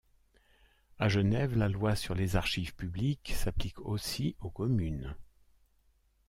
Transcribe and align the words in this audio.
À 0.97 1.09
Genève, 1.09 1.55
la 1.55 1.69
Loi 1.69 1.95
sur 1.95 2.15
les 2.15 2.35
archives 2.35 2.73
publiques 2.73 3.33
s’applique 3.35 3.77
aussi 3.79 4.35
aux 4.39 4.49
communes. 4.49 5.15